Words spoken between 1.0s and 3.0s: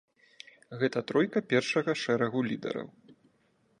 тройка першага шэрагу лідараў.